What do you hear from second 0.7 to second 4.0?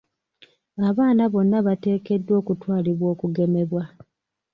Abaana bonna bateekeddwa okutwalibwa okugemebwa.